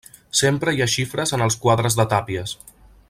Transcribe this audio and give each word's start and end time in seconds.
Sempre 0.37 0.71
hi 0.77 0.81
ha 0.85 0.87
xifres 0.93 1.35
en 1.37 1.45
els 1.49 1.59
quadres 1.67 1.99
de 2.01 2.07
Tàpies. 2.15 2.57